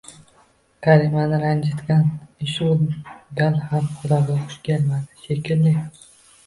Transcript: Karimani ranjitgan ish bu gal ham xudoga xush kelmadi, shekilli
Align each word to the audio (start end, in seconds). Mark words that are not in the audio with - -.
Karimani 0.85 1.41
ranjitgan 1.43 2.01
ish 2.47 2.57
bu 2.65 2.89
gal 3.41 3.61
ham 3.69 3.95
xudoga 4.01 4.41
xush 4.49 4.61
kelmadi, 4.71 5.25
shekilli 5.29 5.79